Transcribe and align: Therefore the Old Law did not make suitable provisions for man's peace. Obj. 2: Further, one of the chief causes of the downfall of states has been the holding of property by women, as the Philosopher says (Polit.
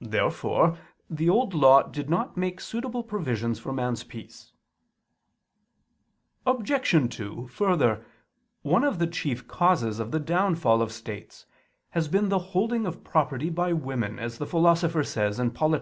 Therefore 0.00 0.80
the 1.08 1.28
Old 1.30 1.54
Law 1.54 1.82
did 1.84 2.10
not 2.10 2.36
make 2.36 2.60
suitable 2.60 3.04
provisions 3.04 3.60
for 3.60 3.72
man's 3.72 4.02
peace. 4.02 4.50
Obj. 6.44 6.90
2: 7.14 7.46
Further, 7.46 8.04
one 8.62 8.82
of 8.82 8.98
the 8.98 9.06
chief 9.06 9.46
causes 9.46 10.00
of 10.00 10.10
the 10.10 10.18
downfall 10.18 10.82
of 10.82 10.90
states 10.90 11.46
has 11.90 12.08
been 12.08 12.30
the 12.30 12.40
holding 12.50 12.84
of 12.84 13.04
property 13.04 13.48
by 13.48 13.72
women, 13.72 14.18
as 14.18 14.38
the 14.38 14.46
Philosopher 14.46 15.04
says 15.04 15.40
(Polit. 15.54 15.72